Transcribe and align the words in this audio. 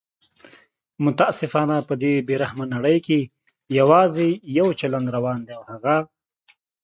متاسفانه 1.03 1.75
په 1.87 1.93
دې 2.01 2.13
بې 2.27 2.35
رحمه 2.43 2.65
نړۍ 2.75 2.97
کې 3.05 3.19
یواځي 3.79 4.29
یو 4.57 4.67
چلند 4.79 5.07
روان 5.15 5.39
دی 5.45 5.53
او 5.57 5.63
هغه 5.71 5.95